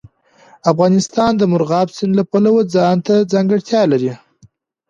[0.71, 4.11] افغانستان د مورغاب سیند له پلوه ځانته ځانګړتیا لري.